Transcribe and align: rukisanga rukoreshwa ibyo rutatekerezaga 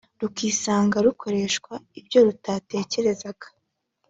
rukisanga 0.21 0.97
rukoreshwa 1.05 1.73
ibyo 1.99 2.19
rutatekerezaga 2.25 3.47